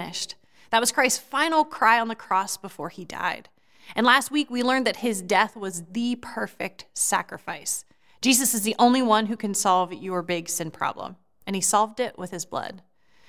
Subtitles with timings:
[0.00, 0.34] is finished.
[0.70, 3.48] That was Christ's final cry on the cross before he died.
[3.94, 7.84] And last week, we learned that his death was the perfect sacrifice.
[8.20, 11.16] Jesus is the only one who can solve your big sin problem,
[11.46, 12.82] and he solved it with his blood.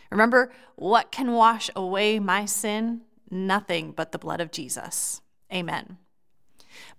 [0.09, 3.01] Remember, what can wash away my sin?
[3.29, 5.21] Nothing but the blood of Jesus.
[5.53, 5.97] Amen.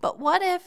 [0.00, 0.62] But what if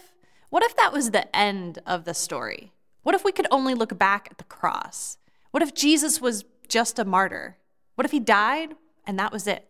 [0.49, 2.73] what if that was the end of the story?
[3.03, 5.17] What if we could only look back at the cross?
[5.51, 7.57] What if Jesus was just a martyr?
[7.95, 9.67] What if he died and that was it?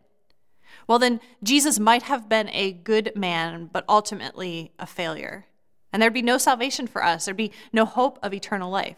[0.88, 5.46] Well, then Jesus might have been a good man, but ultimately a failure.
[5.92, 8.98] And there'd be no salvation for us, there'd be no hope of eternal life.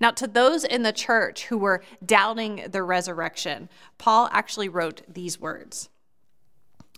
[0.00, 5.40] Now, to those in the church who were doubting the resurrection, Paul actually wrote these
[5.40, 5.88] words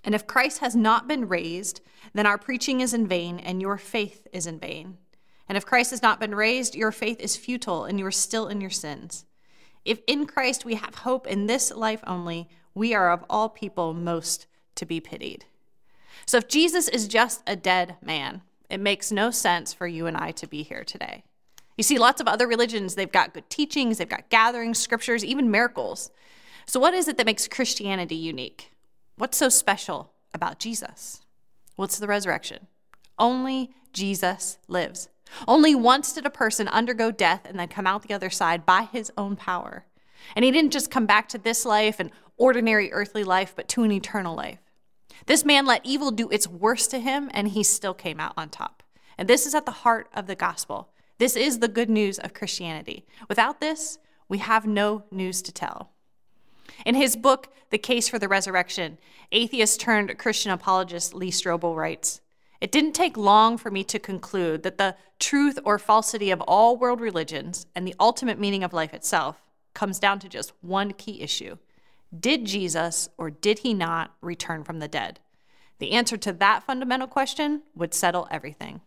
[0.05, 1.81] And if Christ has not been raised,
[2.13, 4.99] then our preaching is in vain and your faith is in vain.
[5.49, 8.49] And if Christ has not been raised, your faith is futile and you are still
[8.49, 9.25] in your sins.
[9.87, 13.95] If in Christ we have hope in this life only, we are of all people
[13.95, 15.47] most to be pitied.
[16.27, 20.17] So if Jesus is just a dead man, it makes no sense for you and
[20.17, 21.23] I to be here today.
[21.77, 25.51] You see, lots of other religions, they've got good teachings, they've got gatherings, scriptures, even
[25.51, 26.11] miracles.
[26.67, 28.73] So, what is it that makes Christianity unique?
[29.17, 31.21] What's so special about Jesus?
[31.77, 32.67] What's the resurrection?
[33.19, 35.09] Only Jesus lives.
[35.47, 38.89] Only once did a person undergo death and then come out the other side by
[38.93, 39.85] his own power.
[40.35, 43.83] And he didn't just come back to this life, an ordinary earthly life, but to
[43.83, 44.59] an eternal life.
[45.27, 48.49] This man let evil do its worst to him, and he still came out on
[48.49, 48.83] top.
[49.19, 50.91] And this is at the heart of the gospel.
[51.19, 53.07] This is the good news of Christianity.
[53.29, 53.99] Without this,
[54.29, 55.91] we have no news to tell.
[56.85, 58.99] In his book, The Case for the Resurrection,
[59.33, 62.21] atheist turned Christian apologist Lee Strobel writes
[62.61, 66.77] It didn't take long for me to conclude that the truth or falsity of all
[66.77, 69.43] world religions and the ultimate meaning of life itself
[69.75, 71.57] comes down to just one key issue
[72.19, 75.21] Did Jesus or did he not return from the dead?
[75.79, 78.81] The answer to that fundamental question would settle everything.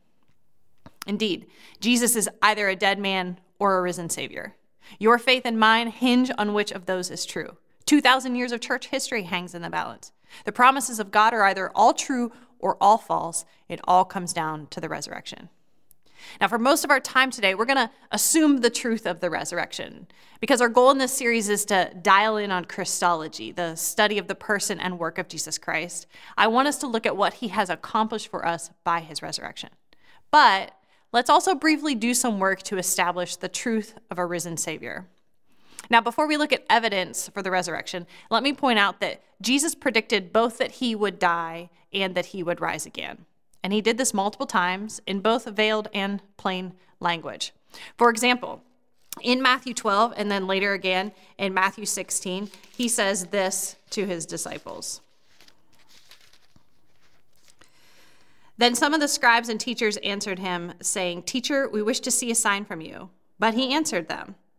[1.05, 1.47] Indeed,
[1.79, 4.55] Jesus is either a dead man or a risen Savior.
[4.97, 7.57] Your faith and mine hinge on which of those is true.
[7.85, 10.11] 2,000 years of church history hangs in the balance.
[10.45, 13.45] The promises of God are either all true or all false.
[13.67, 15.49] It all comes down to the resurrection.
[16.39, 19.29] Now, for most of our time today, we're going to assume the truth of the
[19.29, 20.07] resurrection
[20.39, 24.27] because our goal in this series is to dial in on Christology, the study of
[24.27, 26.07] the person and work of Jesus Christ.
[26.37, 29.69] I want us to look at what he has accomplished for us by his resurrection.
[30.31, 30.73] But
[31.11, 35.07] let's also briefly do some work to establish the truth of a risen Savior.
[35.89, 39.73] Now, before we look at evidence for the resurrection, let me point out that Jesus
[39.73, 43.25] predicted both that he would die and that he would rise again.
[43.63, 47.53] And he did this multiple times in both veiled and plain language.
[47.97, 48.61] For example,
[49.21, 54.25] in Matthew 12, and then later again in Matthew 16, he says this to his
[54.25, 55.01] disciples.
[58.57, 62.29] Then some of the scribes and teachers answered him, saying, Teacher, we wish to see
[62.29, 63.09] a sign from you.
[63.39, 64.35] But he answered them,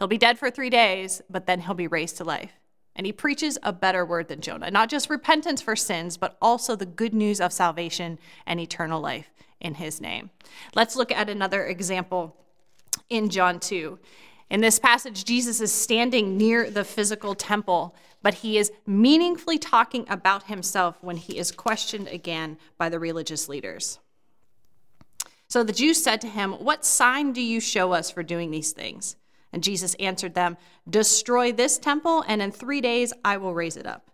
[0.00, 2.52] He'll be dead for three days, but then he'll be raised to life.
[2.96, 6.74] And he preaches a better word than Jonah, not just repentance for sins, but also
[6.74, 9.30] the good news of salvation and eternal life
[9.60, 10.30] in his name.
[10.74, 12.34] Let's look at another example
[13.10, 13.98] in John 2.
[14.48, 20.06] In this passage, Jesus is standing near the physical temple, but he is meaningfully talking
[20.08, 23.98] about himself when he is questioned again by the religious leaders.
[25.46, 28.72] So the Jews said to him, What sign do you show us for doing these
[28.72, 29.16] things?
[29.52, 30.56] And Jesus answered them,
[30.88, 34.10] Destroy this temple, and in three days I will raise it up.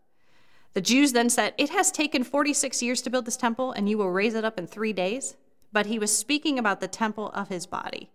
[0.72, 3.98] The Jews then said, It has taken 46 years to build this temple, and you
[3.98, 5.36] will raise it up in three days?
[5.72, 8.10] But he was speaking about the temple of his body.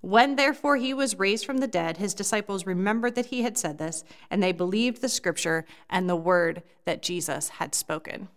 [0.00, 3.78] When therefore he was raised from the dead, his disciples remembered that he had said
[3.78, 8.28] this, and they believed the scripture and the word that Jesus had spoken.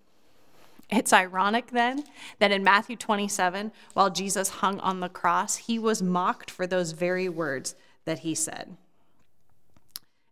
[0.90, 2.06] It's ironic then
[2.40, 6.94] that in Matthew 27, while Jesus hung on the cross, he was mocked for those
[6.94, 7.76] very words
[8.08, 8.76] that he said.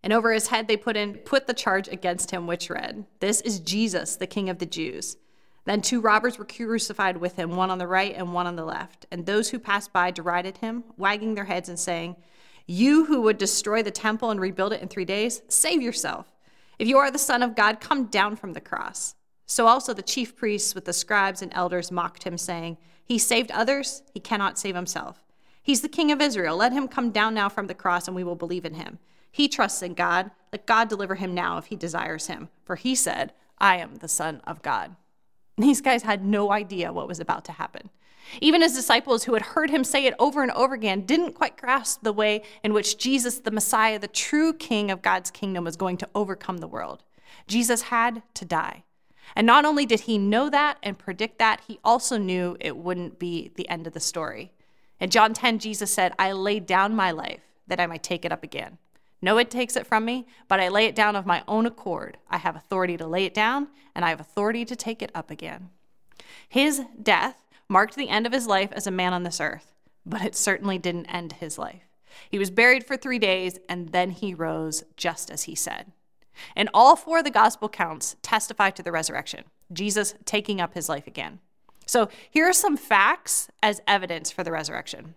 [0.01, 3.41] And over his head they put in put the charge against him which read, This
[3.41, 5.17] is Jesus, the King of the Jews.
[5.65, 8.65] Then two robbers were crucified with him, one on the right and one on the
[8.65, 9.07] left.
[9.11, 12.15] And those who passed by derided him, wagging their heads and saying,
[12.67, 16.31] You who would destroy the temple and rebuild it in three days, save yourself.
[16.77, 19.15] If you are the Son of God, come down from the cross.
[19.47, 23.51] So also the chief priests with the scribes and elders mocked him, saying, He saved
[23.51, 25.24] others, he cannot save himself.
[25.65, 26.55] He's the King of Israel.
[26.55, 28.99] Let him come down now from the cross, and we will believe in him.
[29.31, 30.29] He trusts in God.
[30.51, 32.49] Let God deliver him now if he desires him.
[32.63, 34.95] For he said, I am the Son of God.
[35.57, 37.89] These guys had no idea what was about to happen.
[38.41, 41.57] Even his disciples, who had heard him say it over and over again, didn't quite
[41.57, 45.75] grasp the way in which Jesus, the Messiah, the true King of God's kingdom, was
[45.75, 47.01] going to overcome the world.
[47.47, 48.83] Jesus had to die.
[49.35, 53.17] And not only did he know that and predict that, he also knew it wouldn't
[53.17, 54.51] be the end of the story.
[54.99, 58.31] In John 10, Jesus said, I laid down my life that I might take it
[58.31, 58.77] up again.
[59.21, 62.17] No one takes it from me, but I lay it down of my own accord.
[62.29, 65.31] I have authority to lay it down, and I have authority to take it up
[65.31, 65.69] again.
[66.47, 69.73] His death marked the end of his life as a man on this earth,
[70.05, 71.81] but it certainly didn't end his life.
[72.29, 75.91] He was buried for three days, and then he rose just as he said.
[76.55, 80.89] And all four of the gospel counts testify to the resurrection, Jesus taking up his
[80.89, 81.39] life again.
[81.85, 85.15] So here are some facts as evidence for the resurrection.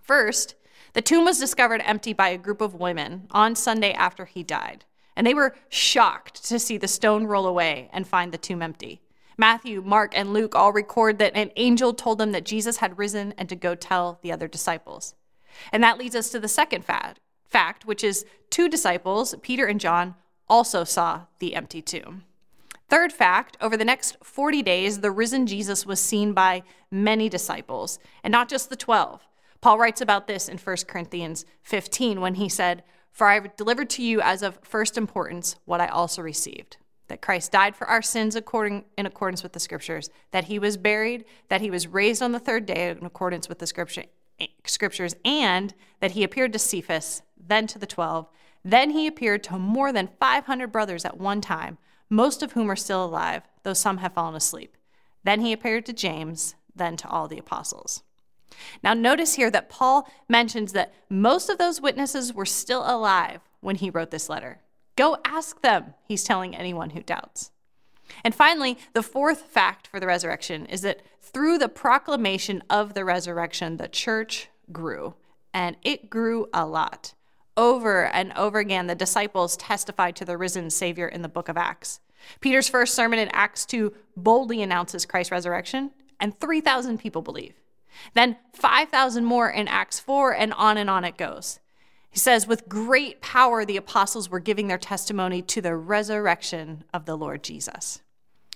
[0.00, 0.54] First,
[0.92, 4.84] the tomb was discovered empty by a group of women on Sunday after he died,
[5.14, 9.00] and they were shocked to see the stone roll away and find the tomb empty.
[9.36, 13.32] Matthew, Mark, and Luke all record that an angel told them that Jesus had risen
[13.38, 15.14] and to go tell the other disciples.
[15.72, 19.80] And that leads us to the second fact, fact which is two disciples, Peter and
[19.80, 20.14] John,
[20.48, 22.24] also saw the empty tomb.
[22.90, 28.00] Third fact over the next 40 days, the risen Jesus was seen by many disciples,
[28.24, 29.22] and not just the 12.
[29.60, 32.82] Paul writes about this in 1 Corinthians 15 when he said,
[33.12, 36.76] For I have delivered to you as of first importance what I also received
[37.10, 40.76] that Christ died for our sins according, in accordance with the scriptures, that he was
[40.76, 44.04] buried, that he was raised on the third day in accordance with the scripture,
[44.64, 48.28] scriptures, and that he appeared to Cephas, then to the twelve.
[48.64, 51.78] Then he appeared to more than 500 brothers at one time,
[52.10, 54.76] most of whom are still alive, though some have fallen asleep.
[55.24, 58.02] Then he appeared to James, then to all the apostles.
[58.82, 63.76] Now, notice here that Paul mentions that most of those witnesses were still alive when
[63.76, 64.60] he wrote this letter.
[64.96, 67.52] Go ask them, he's telling anyone who doubts.
[68.24, 73.04] And finally, the fourth fact for the resurrection is that through the proclamation of the
[73.04, 75.14] resurrection, the church grew,
[75.54, 77.14] and it grew a lot.
[77.56, 81.56] Over and over again, the disciples testified to the risen Savior in the book of
[81.56, 82.00] Acts.
[82.40, 87.54] Peter's first sermon in Acts 2 boldly announces Christ's resurrection, and 3,000 people believe.
[88.14, 91.60] Then 5,000 more in Acts 4, and on and on it goes.
[92.10, 97.06] He says, with great power, the apostles were giving their testimony to the resurrection of
[97.06, 98.02] the Lord Jesus.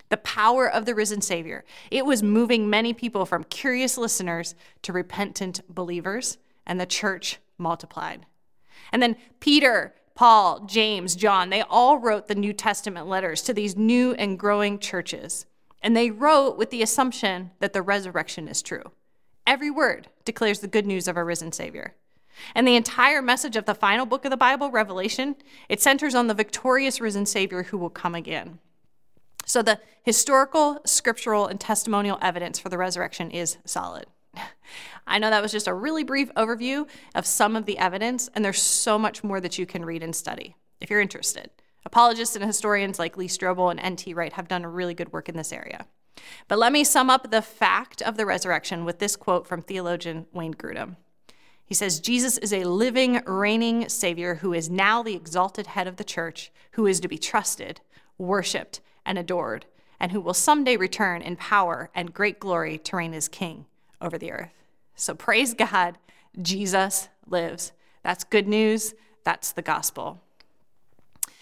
[0.08, 1.64] The power of the risen Savior.
[1.91, 8.26] It was moving many people from curious listeners to repentant believers, and the church multiplied.
[8.94, 13.76] And then Peter, Paul, James, John, they all wrote the New Testament letters to these
[13.76, 15.46] new and growing churches.
[15.82, 18.93] And they wrote with the assumption that the resurrection is true.
[19.48, 21.96] Every word declares the good news of our risen Savior.
[22.55, 25.34] And the entire message of the final book of the Bible, Revelation,
[25.69, 28.60] it centers on the victorious risen Savior who will come again.
[29.44, 34.06] So the historical, scriptural, and testimonial evidence for the resurrection is solid.
[35.06, 38.44] I know that was just a really brief overview of some of the evidence, and
[38.44, 41.50] there's so much more that you can read and study if you're interested.
[41.84, 44.14] Apologists and historians like Lee Strobel and N.T.
[44.14, 45.86] Wright have done really good work in this area.
[46.48, 50.26] But let me sum up the fact of the resurrection with this quote from theologian
[50.32, 50.96] Wayne Grudem.
[51.67, 55.96] He says, Jesus is a living, reigning Savior who is now the exalted head of
[55.96, 57.81] the church, who is to be trusted,
[58.17, 59.67] worshiped, and adored,
[60.00, 63.67] and who will someday return in power and great glory to reign as King
[64.05, 64.53] over the earth.
[64.94, 65.99] So praise God,
[66.41, 67.73] Jesus lives.
[68.03, 68.94] That's good news.
[69.25, 70.20] That's the gospel.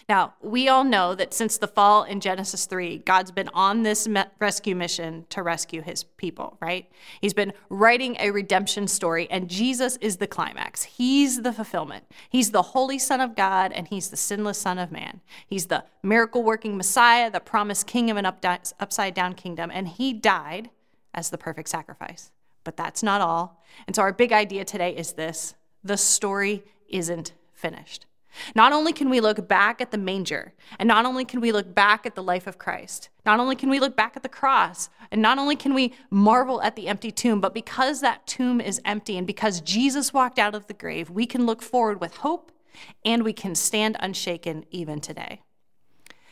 [0.09, 4.05] Now, we all know that since the fall in Genesis 3, God's been on this
[4.37, 6.91] rescue mission to rescue his people, right?
[7.21, 10.83] He's been writing a redemption story, and Jesus is the climax.
[10.83, 12.03] He's the fulfillment.
[12.29, 15.21] He's the holy Son of God, and he's the sinless Son of Man.
[15.47, 20.11] He's the miracle working Messiah, the promised king of an upside down kingdom, and he
[20.11, 20.69] died
[21.13, 22.29] as the perfect sacrifice.
[22.63, 23.63] But that's not all.
[23.87, 28.05] And so, our big idea today is this the story isn't finished.
[28.55, 31.73] Not only can we look back at the manger, and not only can we look
[31.75, 34.89] back at the life of Christ, not only can we look back at the cross,
[35.11, 38.81] and not only can we marvel at the empty tomb, but because that tomb is
[38.85, 42.51] empty and because Jesus walked out of the grave, we can look forward with hope
[43.05, 45.41] and we can stand unshaken even today.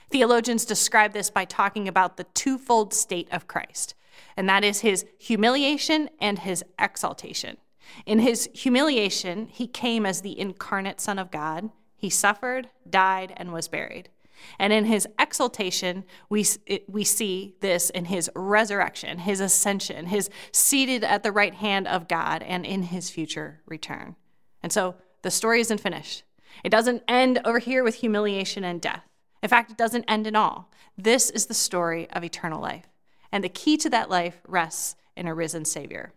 [0.10, 3.94] Theologians describe this by talking about the twofold state of Christ,
[4.38, 7.58] and that is his humiliation and his exaltation.
[8.06, 13.54] In his humiliation, he came as the incarnate Son of God he suffered, died, and
[13.54, 14.10] was buried.
[14.58, 16.44] And in his exaltation, we,
[16.88, 22.08] we see this in his resurrection, his ascension, his seated at the right hand of
[22.08, 24.16] God, and in his future return.
[24.64, 26.24] And so the story isn't finished.
[26.64, 29.04] It doesn't end over here with humiliation and death.
[29.44, 30.72] In fact, it doesn't end in all.
[30.98, 32.86] This is the story of eternal life.
[33.32, 36.14] And the key to that life rests in a risen Savior.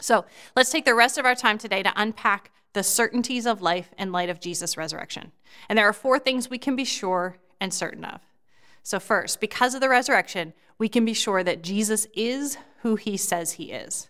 [0.00, 0.24] So
[0.54, 4.12] let's take the rest of our time today to unpack the certainties of life in
[4.12, 5.32] light of Jesus' resurrection.
[5.68, 8.20] And there are four things we can be sure and certain of.
[8.82, 13.16] So, first, because of the resurrection, we can be sure that Jesus is who he
[13.16, 14.08] says he is.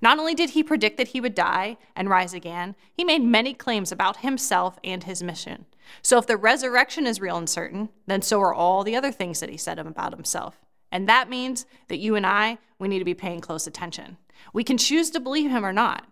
[0.00, 3.52] Not only did he predict that he would die and rise again, he made many
[3.54, 5.66] claims about himself and his mission.
[6.00, 9.40] So, if the resurrection is real and certain, then so are all the other things
[9.40, 10.64] that he said about himself.
[10.96, 14.16] And that means that you and I, we need to be paying close attention.
[14.54, 16.06] We can choose to believe him or not,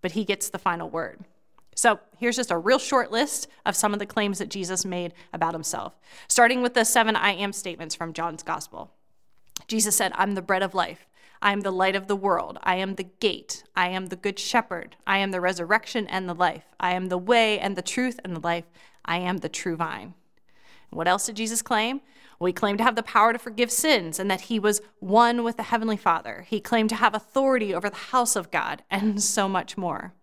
[0.00, 1.26] but he gets the final word.
[1.74, 5.12] So here's just a real short list of some of the claims that Jesus made
[5.34, 5.92] about himself,
[6.26, 8.90] starting with the seven I am statements from John's gospel.
[9.68, 11.06] Jesus said, I'm the bread of life.
[11.42, 12.56] I am the light of the world.
[12.62, 13.62] I am the gate.
[13.76, 14.96] I am the good shepherd.
[15.06, 16.64] I am the resurrection and the life.
[16.80, 18.64] I am the way and the truth and the life.
[19.04, 20.14] I am the true vine.
[20.88, 22.00] What else did Jesus claim?
[22.40, 25.58] Well, claim to have the power to forgive sins and that he was one with
[25.58, 26.46] the Heavenly Father.
[26.48, 30.14] He claimed to have authority over the house of God and so much more.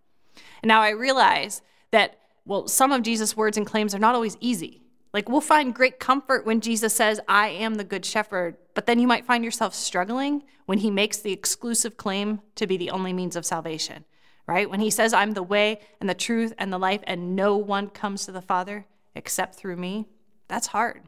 [0.63, 4.36] And now I realize that, well, some of Jesus' words and claims are not always
[4.39, 4.81] easy.
[5.13, 9.00] Like, we'll find great comfort when Jesus says, I am the good shepherd, but then
[9.00, 13.13] you might find yourself struggling when he makes the exclusive claim to be the only
[13.13, 14.05] means of salvation,
[14.47, 14.69] right?
[14.69, 17.89] When he says, I'm the way and the truth and the life, and no one
[17.89, 20.07] comes to the Father except through me,
[20.47, 21.03] that's hard.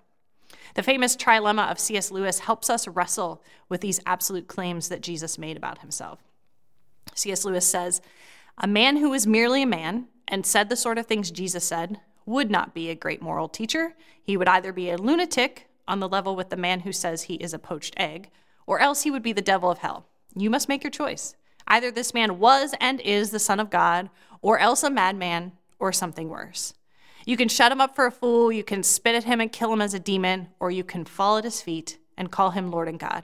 [0.76, 2.12] The famous trilemma of C.S.
[2.12, 6.20] Lewis helps us wrestle with these absolute claims that Jesus made about himself.
[7.16, 7.46] C.S.
[7.46, 8.02] Lewis says,
[8.62, 12.02] a man who was merely a man and said the sort of things Jesus said
[12.26, 13.96] would not be a great moral teacher.
[14.22, 17.36] He would either be a lunatic on the level with the man who says he
[17.36, 18.30] is a poached egg,
[18.68, 20.06] or else he would be the devil of hell.
[20.36, 21.36] You must make your choice.
[21.68, 24.10] Either this man was and is the Son of God,
[24.42, 26.74] or else a madman, or something worse.
[27.26, 29.74] You can shut him up for a fool, you can spit at him and kill
[29.74, 32.88] him as a demon, or you can fall at his feet and call him Lord
[32.88, 33.24] and God.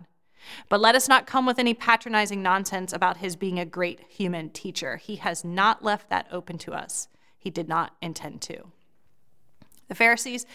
[0.70, 4.50] But let us not come with any patronizing nonsense about his being a great human
[4.50, 4.98] teacher.
[4.98, 7.08] He has not left that open to us.
[7.38, 8.72] He did not intend to.
[9.88, 10.46] The Pharisees,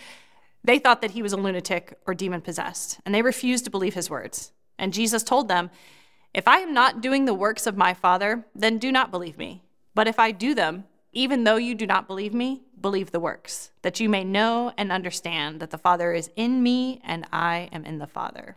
[0.63, 3.95] they thought that he was a lunatic or demon possessed, and they refused to believe
[3.95, 4.53] his words.
[4.79, 5.71] And Jesus told them,
[6.35, 9.63] If I am not doing the works of my Father, then do not believe me.
[9.95, 13.73] But if I do them, even though you do not believe me, believe the works,
[13.83, 17.85] that you may know and understand that the Father is in me and I am
[17.85, 18.57] in the Father.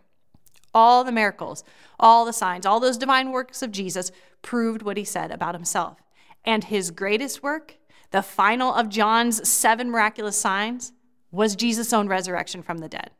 [0.72, 1.64] All the miracles,
[1.98, 4.10] all the signs, all those divine works of Jesus
[4.42, 5.98] proved what he said about himself.
[6.44, 7.78] And his greatest work,
[8.10, 10.92] the final of John's seven miraculous signs,
[11.30, 13.10] was Jesus' own resurrection from the dead.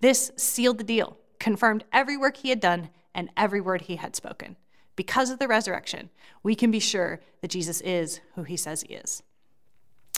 [0.00, 4.16] This sealed the deal, confirmed every work he had done and every word he had
[4.16, 4.56] spoken.
[4.96, 6.10] Because of the resurrection,
[6.42, 9.22] we can be sure that Jesus is who he says he is.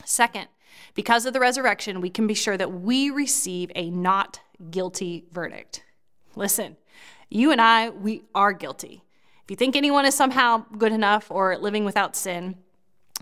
[0.04, 0.48] Second,
[0.94, 5.84] because of the resurrection, we can be sure that we receive a not guilty verdict.
[6.34, 6.76] Listen,
[7.28, 9.02] you and I, we are guilty.
[9.44, 12.56] If you think anyone is somehow good enough or living without sin,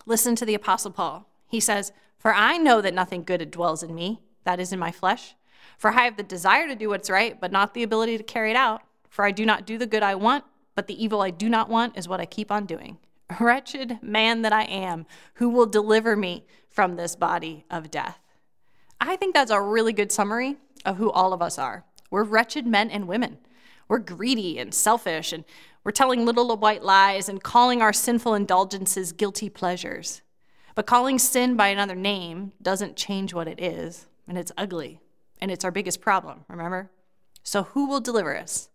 [0.07, 1.27] listen to the Apostle Paul.
[1.49, 4.93] He says, For I know that nothing good dwells in me, that is in my
[4.93, 5.35] flesh.
[5.79, 8.51] For I have the desire to do what's right, but not the ability to carry
[8.51, 8.83] it out.
[9.09, 10.45] For I do not do the good I want,
[10.81, 12.97] but the evil I do not want is what I keep on doing.
[13.39, 18.19] Wretched man that I am, who will deliver me from this body of death?
[18.99, 20.57] I think that's a really good summary
[20.87, 21.85] of who all of us are.
[22.11, 23.37] We're wretched men and women.
[23.89, 25.45] We're greedy and selfish, and
[25.85, 30.23] we're telling little white lies and calling our sinful indulgences guilty pleasures.
[30.75, 34.99] But calling sin by another name doesn't change what it is, and it's ugly,
[35.43, 36.91] and it's our biggest problem, remember?
[37.43, 38.71] So, who will deliver us?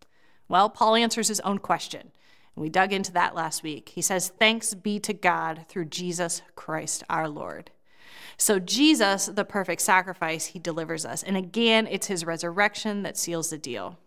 [0.48, 2.12] Well, Paul answers his own question.
[2.56, 3.90] And we dug into that last week.
[3.90, 7.72] He says, Thanks be to God through Jesus Christ our Lord.
[8.38, 11.24] So, Jesus, the perfect sacrifice, he delivers us.
[11.24, 13.98] And again, it's his resurrection that seals the deal.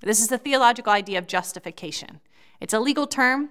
[0.00, 2.20] This is the theological idea of justification.
[2.60, 3.50] It's a legal term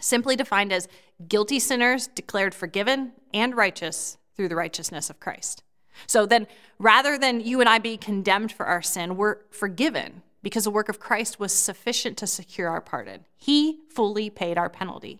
[0.00, 0.88] simply defined as
[1.28, 5.62] guilty sinners declared forgiven and righteous through the righteousness of Christ.
[6.06, 6.46] So then,
[6.78, 10.88] rather than you and I be condemned for our sin, we're forgiven because the work
[10.88, 13.24] of Christ was sufficient to secure our pardon.
[13.36, 15.18] He fully paid our penalty.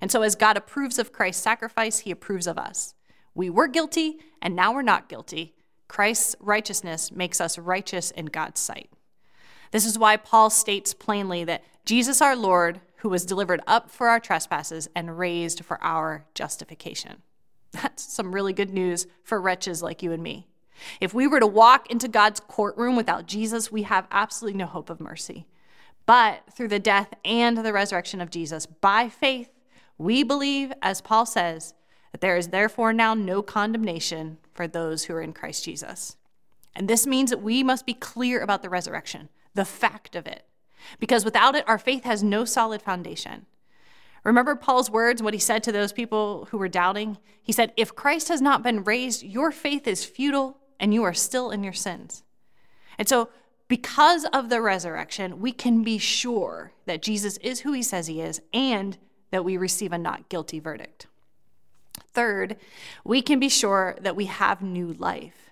[0.00, 2.94] And so, as God approves of Christ's sacrifice, he approves of us.
[3.34, 5.56] We were guilty, and now we're not guilty.
[5.88, 8.88] Christ's righteousness makes us righteous in God's sight.
[9.72, 14.06] This is why Paul states plainly that Jesus our Lord, who was delivered up for
[14.06, 17.22] our trespasses and raised for our justification.
[17.72, 20.46] That's some really good news for wretches like you and me.
[21.00, 24.90] If we were to walk into God's courtroom without Jesus, we have absolutely no hope
[24.90, 25.46] of mercy.
[26.06, 29.50] But through the death and the resurrection of Jesus, by faith,
[29.98, 31.74] we believe, as Paul says,
[32.12, 36.16] that there is therefore now no condemnation for those who are in Christ Jesus.
[36.74, 40.44] And this means that we must be clear about the resurrection, the fact of it,
[40.98, 43.46] because without it, our faith has no solid foundation.
[44.24, 47.18] Remember Paul's words, what he said to those people who were doubting?
[47.42, 51.14] He said, If Christ has not been raised, your faith is futile and you are
[51.14, 52.22] still in your sins.
[52.98, 53.28] And so,
[53.68, 58.22] because of the resurrection, we can be sure that Jesus is who he says he
[58.22, 58.96] is and
[59.30, 61.06] that we receive a not guilty verdict.
[62.14, 62.56] Third,
[63.04, 65.50] we can be sure that we have new life.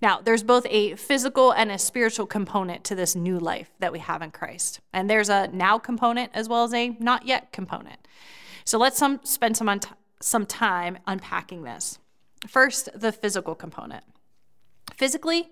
[0.00, 4.00] Now, there's both a physical and a spiritual component to this new life that we
[4.00, 4.80] have in Christ.
[4.92, 8.08] And there's a now component as well as a not yet component.
[8.64, 9.80] So let's some, spend some,
[10.20, 12.00] some time unpacking this.
[12.48, 14.02] First, the physical component.
[14.96, 15.50] Physically,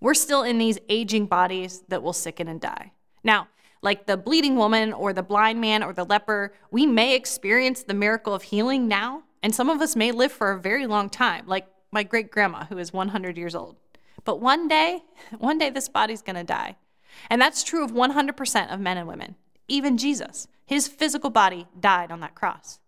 [0.00, 2.92] we're still in these aging bodies that will sicken and die.
[3.24, 3.48] Now,
[3.82, 7.94] like the bleeding woman or the blind man or the leper, we may experience the
[7.94, 11.46] miracle of healing now, and some of us may live for a very long time,
[11.46, 13.76] like my great grandma who is 100 years old.
[14.24, 15.04] But one day,
[15.38, 16.76] one day this body's to die.
[17.30, 19.36] And that's true of 100% of men and women.
[19.68, 22.78] Even Jesus, his physical body died on that cross.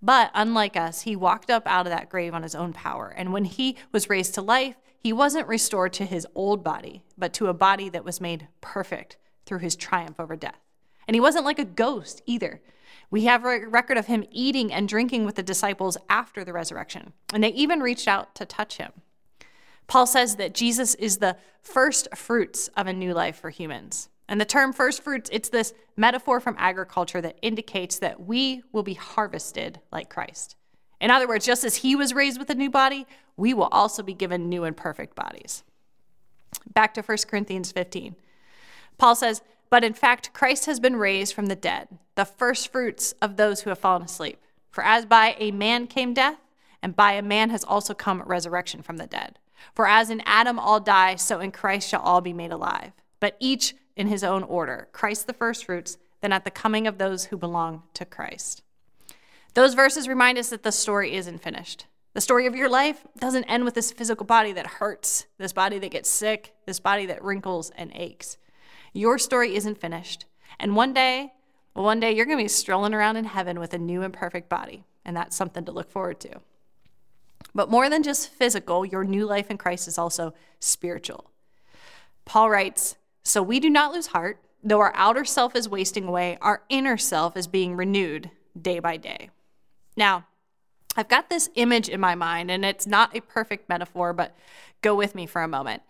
[0.00, 3.08] But unlike us, he walked up out of that grave on his own power.
[3.08, 7.34] And when he was raised to life, he wasn't restored to his old body, but
[7.34, 10.58] to a body that was made perfect through his triumph over death.
[11.06, 12.62] And he wasn't like a ghost either.
[13.10, 17.12] We have a record of him eating and drinking with the disciples after the resurrection,
[17.34, 18.92] and they even reached out to touch him.
[19.88, 24.08] Paul says that Jesus is the first fruits of a new life for humans.
[24.26, 28.82] And the term first fruits, it's this metaphor from agriculture that indicates that we will
[28.82, 30.56] be harvested like Christ.
[31.04, 34.02] In other words, just as he was raised with a new body, we will also
[34.02, 35.62] be given new and perfect bodies.
[36.72, 38.16] Back to 1 Corinthians 15.
[38.96, 43.12] Paul says, But in fact, Christ has been raised from the dead, the first fruits
[43.20, 44.38] of those who have fallen asleep.
[44.70, 46.38] For as by a man came death,
[46.82, 49.38] and by a man has also come resurrection from the dead.
[49.74, 52.92] For as in Adam all die, so in Christ shall all be made alive.
[53.20, 56.96] But each in his own order Christ the first fruits, then at the coming of
[56.96, 58.62] those who belong to Christ.
[59.54, 61.86] Those verses remind us that the story isn't finished.
[62.12, 65.78] The story of your life doesn't end with this physical body that hurts, this body
[65.78, 68.36] that gets sick, this body that wrinkles and aches.
[68.92, 70.24] Your story isn't finished.
[70.58, 71.32] And one day,
[71.72, 74.48] one day you're going to be strolling around in heaven with a new and perfect
[74.48, 76.40] body, and that's something to look forward to.
[77.54, 81.30] But more than just physical, your new life in Christ is also spiritual.
[82.24, 86.38] Paul writes, So we do not lose heart, though our outer self is wasting away,
[86.40, 89.30] our inner self is being renewed day by day.
[89.96, 90.26] Now,
[90.96, 94.36] I've got this image in my mind, and it's not a perfect metaphor, but
[94.82, 95.82] go with me for a moment.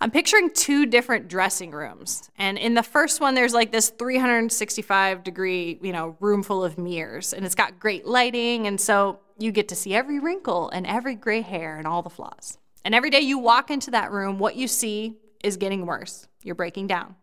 [0.00, 2.30] I'm picturing two different dressing rooms.
[2.38, 6.78] And in the first one, there's like this 365 degree, you know, room full of
[6.78, 8.68] mirrors, and it's got great lighting.
[8.68, 12.10] And so you get to see every wrinkle and every gray hair and all the
[12.10, 12.58] flaws.
[12.84, 16.28] And every day you walk into that room, what you see is getting worse.
[16.44, 17.16] You're breaking down.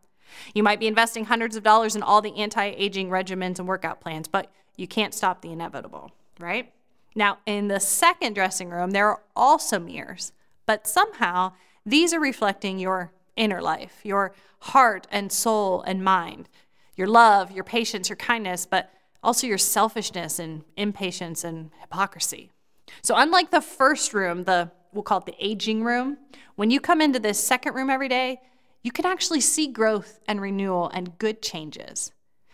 [0.53, 4.01] You might be investing hundreds of dollars in all the anti aging regimens and workout
[4.01, 6.71] plans, but you can't stop the inevitable, right?
[7.15, 10.33] Now, in the second dressing room, there are also mirrors,
[10.65, 11.53] but somehow
[11.85, 16.49] these are reflecting your inner life, your heart and soul and mind,
[16.95, 18.91] your love, your patience, your kindness, but
[19.23, 22.51] also your selfishness and impatience and hypocrisy.
[23.01, 26.17] So, unlike the first room, the we'll call it the aging room,
[26.55, 28.39] when you come into this second room every day,
[28.85, 32.11] you can actually see growth and renewal and good changes.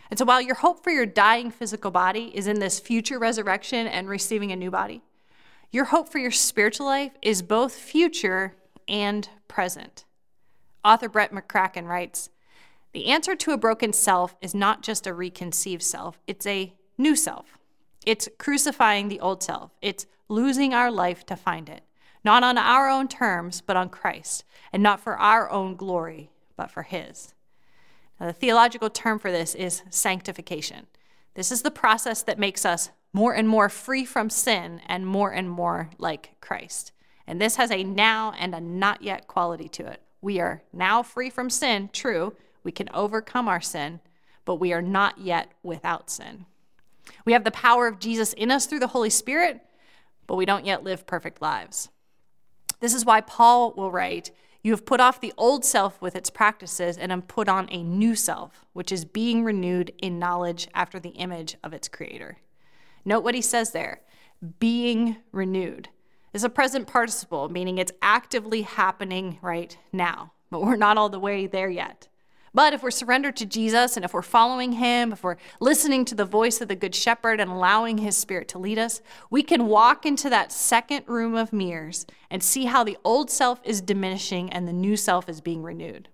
[0.08, 3.86] And so, while your hope for your dying physical body is in this future resurrection
[3.86, 5.02] and receiving a new body,
[5.70, 8.54] your hope for your spiritual life is both future
[8.88, 10.06] and present.
[10.82, 12.30] Author Brett McCracken writes
[12.94, 17.14] The answer to a broken self is not just a reconceived self, it's a new
[17.14, 17.58] self.
[18.06, 21.82] It's crucifying the old self, it's losing our life to find it,
[22.24, 26.70] not on our own terms, but on Christ, and not for our own glory, but
[26.70, 27.34] for His.
[28.20, 30.86] Now, the theological term for this is sanctification.
[31.34, 35.30] This is the process that makes us more and more free from sin and more
[35.30, 36.92] and more like Christ.
[37.26, 40.02] And this has a now and a not yet quality to it.
[40.20, 42.34] We are now free from sin, true.
[42.62, 44.00] We can overcome our sin,
[44.44, 46.46] but we are not yet without sin.
[47.24, 49.60] We have the power of Jesus in us through the Holy Spirit,
[50.26, 51.88] but we don't yet live perfect lives.
[52.82, 56.30] This is why Paul will write, You have put off the old self with its
[56.30, 60.98] practices and have put on a new self, which is being renewed in knowledge after
[60.98, 62.38] the image of its creator.
[63.04, 64.00] Note what he says there
[64.58, 65.90] being renewed.
[66.32, 71.20] is a present participle, meaning it's actively happening right now, but we're not all the
[71.20, 72.08] way there yet.
[72.54, 76.14] But if we're surrendered to Jesus and if we're following him, if we're listening to
[76.14, 79.66] the voice of the Good Shepherd and allowing his spirit to lead us, we can
[79.66, 84.50] walk into that second room of mirrors and see how the old self is diminishing
[84.50, 86.08] and the new self is being renewed.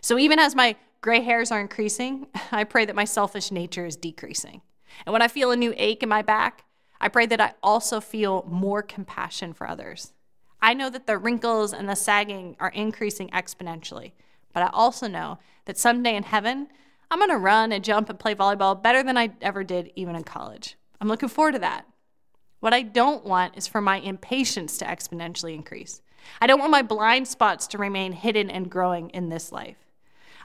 [0.00, 3.96] So even as my gray hairs are increasing, I pray that my selfish nature is
[3.96, 4.62] decreasing.
[5.04, 6.64] And when I feel a new ache in my back,
[7.00, 10.14] I pray that I also feel more compassion for others.
[10.60, 14.12] I know that the wrinkles and the sagging are increasing exponentially,
[14.56, 16.68] but I also know that someday in heaven,
[17.10, 20.16] I'm going to run and jump and play volleyball better than I ever did even
[20.16, 20.78] in college.
[20.98, 21.84] I'm looking forward to that.
[22.60, 26.00] What I don't want is for my impatience to exponentially increase.
[26.40, 29.76] I don't want my blind spots to remain hidden and growing in this life.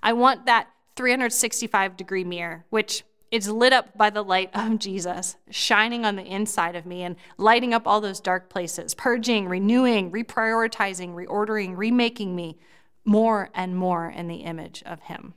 [0.03, 5.37] I want that 365 degree mirror, which is lit up by the light of Jesus,
[5.49, 10.11] shining on the inside of me and lighting up all those dark places, purging, renewing,
[10.11, 12.57] reprioritizing, reordering, remaking me
[13.05, 15.33] more and more in the image of Him.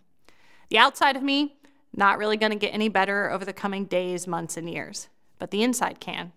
[0.71, 1.57] The outside of me,
[1.97, 5.51] not really going to get any better over the coming days, months, and years, but
[5.51, 6.33] the inside can.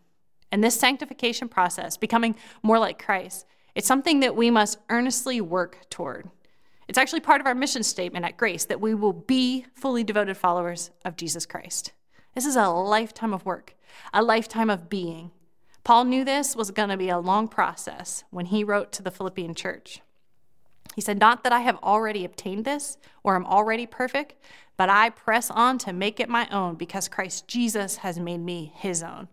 [0.52, 5.90] And this sanctification process, becoming more like Christ, it's something that we must earnestly work
[5.90, 6.30] toward.
[6.88, 10.38] It's actually part of our mission statement at Grace that we will be fully devoted
[10.38, 11.92] followers of Jesus Christ.
[12.34, 13.76] This is a lifetime of work,
[14.14, 15.32] a lifetime of being.
[15.84, 19.12] Paul knew this was going to be a long process when he wrote to the
[19.12, 20.02] Philippian church.
[20.98, 24.34] He said, Not that I have already obtained this or am already perfect,
[24.78, 28.74] but I press on to make it my own because Christ Jesus has made me
[28.76, 29.28] his own.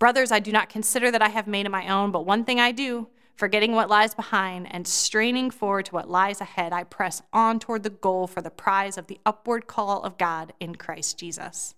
[0.00, 2.58] Brothers, I do not consider that I have made it my own, but one thing
[2.58, 3.06] I do
[3.38, 7.84] Forgetting what lies behind and straining forward to what lies ahead, I press on toward
[7.84, 11.76] the goal for the prize of the upward call of God in Christ Jesus.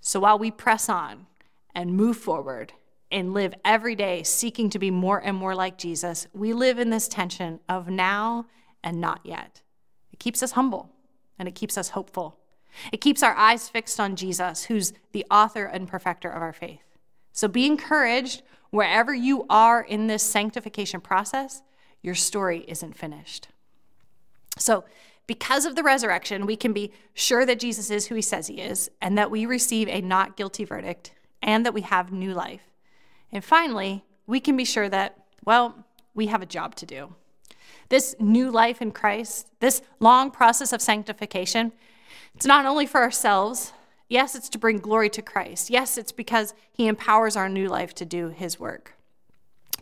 [0.00, 1.26] So while we press on
[1.74, 2.74] and move forward
[3.10, 6.90] and live every day seeking to be more and more like Jesus, we live in
[6.90, 8.46] this tension of now
[8.82, 9.62] and not yet.
[10.12, 10.90] It keeps us humble
[11.38, 12.38] and it keeps us hopeful.
[12.92, 16.82] It keeps our eyes fixed on Jesus, who's the author and perfecter of our faith.
[17.32, 21.62] So be encouraged wherever you are in this sanctification process,
[22.02, 23.48] your story isn't finished.
[24.58, 24.84] So,
[25.26, 28.60] because of the resurrection, we can be sure that Jesus is who he says he
[28.60, 32.62] is, and that we receive a not guilty verdict, and that we have new life.
[33.32, 35.84] And finally, we can be sure that, well,
[36.14, 37.14] we have a job to do.
[37.88, 41.72] This new life in Christ, this long process of sanctification,
[42.34, 43.72] it's not only for ourselves,
[44.08, 45.68] Yes, it's to bring glory to Christ.
[45.68, 48.94] Yes, it's because he empowers our new life to do his work.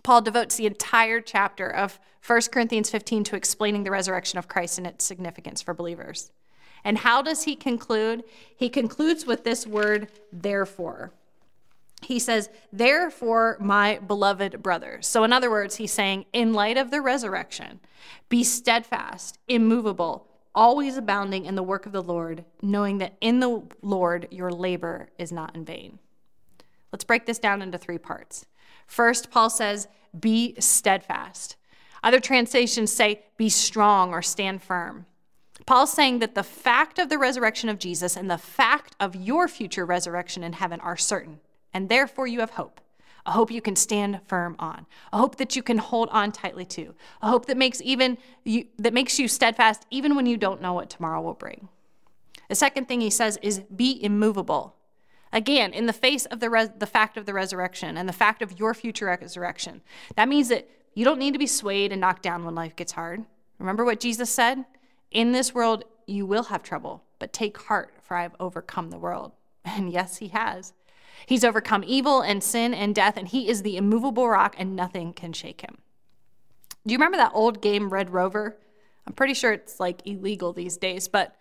[0.03, 4.79] Paul devotes the entire chapter of 1 Corinthians 15 to explaining the resurrection of Christ
[4.79, 6.33] and its significance for believers.
[6.85, 8.25] And how does he conclude?
[8.57, 11.13] He concludes with this word, therefore.
[12.05, 15.07] He says, Therefore, my beloved brothers.
[15.07, 17.81] So, in other words, he's saying, in light of the resurrection,
[18.29, 23.63] be steadfast, immovable, always abounding in the work of the Lord, knowing that in the
[23.83, 25.99] Lord your labor is not in vain.
[26.93, 28.47] Let's break this down into three parts.
[28.87, 29.89] First, Paul says,
[30.19, 31.57] be steadfast.
[32.03, 35.07] Other translations say, be strong or stand firm.
[35.67, 39.49] Paul's saying that the fact of the resurrection of Jesus and the fact of your
[39.49, 41.41] future resurrection in heaven are certain,
[41.75, 42.81] and therefore you have hope
[43.27, 46.65] a hope you can stand firm on, a hope that you can hold on tightly
[46.65, 50.61] to, a hope that makes even you, that makes you steadfast even when you don't
[50.61, 51.69] know what tomorrow will bring.
[52.49, 54.77] The second thing he says is be immovable.
[55.33, 58.43] Again, in the face of the, res- the fact of the resurrection and the fact
[58.43, 59.81] of your future resurrection,
[60.17, 62.93] that means that you don't need to be swayed and knocked down when life gets
[62.93, 63.25] hard.
[63.59, 64.65] Remember what Jesus said?
[65.11, 68.99] In this world, you will have trouble, but take heart, for I have overcome the
[68.99, 69.33] world.
[69.67, 70.75] And yes, he has.
[71.27, 75.13] He's overcome evil and sin and death, and he is the immovable rock, and nothing
[75.13, 75.79] can shake him.
[76.87, 78.59] Do you remember that old game, Red Rover?
[79.07, 81.35] I'm pretty sure it's like illegal these days, but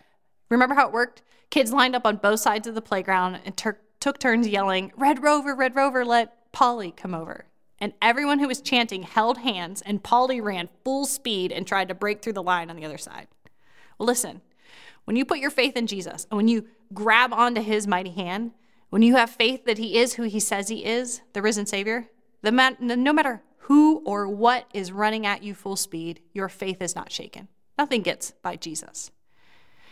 [0.49, 1.21] remember how it worked?
[1.49, 5.21] Kids lined up on both sides of the playground and ter- took turns yelling, Red
[5.23, 7.45] Rover, Red Rover, let Polly come over.
[7.79, 11.93] And everyone who was chanting held hands, and Polly ran full speed and tried to
[11.95, 13.27] break through the line on the other side.
[13.97, 14.41] Well, listen,
[15.05, 18.51] when you put your faith in Jesus and when you grab onto his mighty hand,
[18.93, 22.09] when you have faith that He is who He says He is, the risen Savior,
[22.43, 26.79] the man, no matter who or what is running at you full speed, your faith
[26.79, 27.47] is not shaken.
[27.75, 29.09] Nothing gets by Jesus.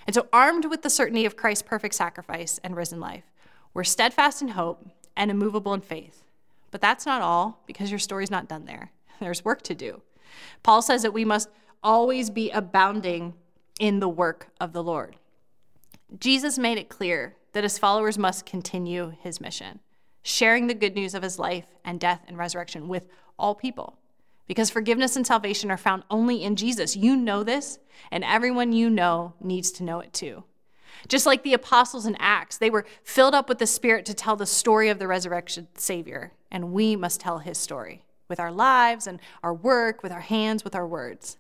[0.06, 3.24] And so, armed with the certainty of Christ's perfect sacrifice and risen life,
[3.74, 4.86] we're steadfast in hope
[5.18, 6.24] and immovable in faith.
[6.70, 8.92] But that's not all, because your story's not done there.
[9.20, 10.04] There's work to do.
[10.62, 11.50] Paul says that we must
[11.82, 13.34] always be abounding
[13.80, 15.16] in the work of the Lord.
[16.20, 19.80] Jesus made it clear that his followers must continue his mission,
[20.24, 23.98] sharing the good news of his life and death and resurrection with all people.
[24.48, 26.96] Because forgiveness and salvation are found only in Jesus.
[26.96, 27.80] You know this,
[28.12, 30.44] and everyone you know needs to know it too.
[31.08, 34.36] Just like the apostles in Acts, they were filled up with the Spirit to tell
[34.36, 39.08] the story of the resurrection Savior, and we must tell his story with our lives
[39.08, 41.38] and our work, with our hands, with our words.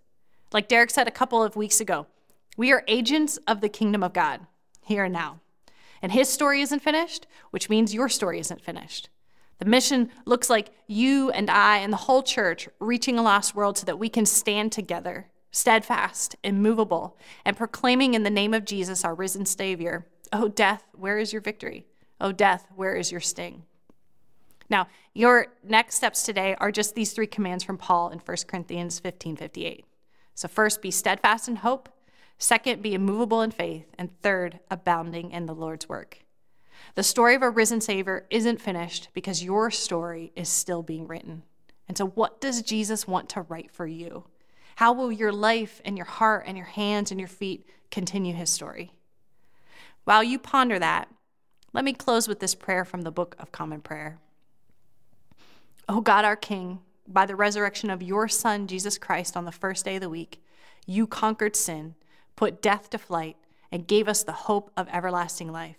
[0.52, 2.08] Like Derek said a couple of weeks ago,
[2.58, 4.41] we are agents of the kingdom of God
[4.84, 5.39] here and now.
[6.02, 9.10] And his story isn't finished, which means your story isn't finished.
[9.60, 13.78] The mission looks like you and I and the whole church reaching a lost world
[13.78, 19.06] so that we can stand together, steadfast, immovable, and proclaiming in the name of Jesus,
[19.06, 21.86] our risen Savior, Oh, death, where is your victory?
[22.20, 23.64] Oh, death, where is your sting?
[24.70, 29.00] Now, your next steps today are just these three commands from Paul in 1 Corinthians
[29.00, 29.86] 15 58.
[30.34, 31.90] So, first, be steadfast in hope.
[32.41, 33.86] Second, be immovable in faith.
[33.99, 36.25] And third, abounding in the Lord's work.
[36.95, 41.43] The story of a risen Savior isn't finished because your story is still being written.
[41.88, 44.23] And so, what does Jesus want to write for you?
[44.77, 48.49] How will your life and your heart and your hands and your feet continue his
[48.49, 48.91] story?
[50.06, 51.10] While you ponder that,
[51.73, 54.17] let me close with this prayer from the Book of Common Prayer.
[55.88, 59.86] O God, our King, by the resurrection of your Son, Jesus Christ, on the first
[59.86, 60.43] day of the week,
[60.88, 61.93] you conquered sin
[62.36, 63.38] put death to flight,
[63.72, 65.78] and gave us the hope of everlasting life.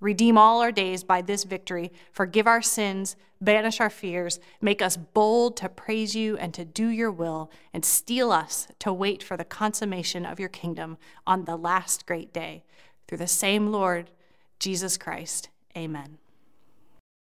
[0.00, 4.96] Redeem all our days by this victory, forgive our sins, banish our fears, make us
[4.96, 9.36] bold to praise you and to do your will, and steel us to wait for
[9.36, 12.64] the consummation of your kingdom on the last great day.
[13.06, 14.10] Through the same Lord,
[14.58, 15.50] Jesus Christ.
[15.76, 16.18] Amen.